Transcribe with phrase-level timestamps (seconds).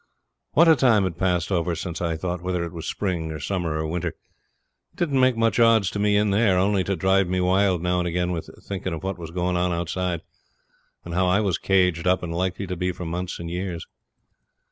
[0.53, 3.75] What a time had passed over since I thought whether it was spring, or summer,
[3.77, 4.07] or winter!
[4.93, 7.99] It didn't make much odds to me in there, only to drive me wild now
[7.99, 10.21] and again with thinkin' of what was goin' on outside,
[11.05, 13.85] and how I was caged up and like to be for months and years.